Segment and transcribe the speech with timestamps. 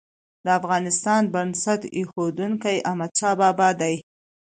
[0.45, 3.95] د افغانستان بنسټ ايښودونکی احمدشاه بابا دی.